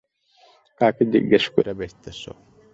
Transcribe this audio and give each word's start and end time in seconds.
কাকে 0.81 1.03
জিজ্ঞেস 1.13 1.43
কইরা 1.53 1.73
বেচতেছো? 1.79 2.31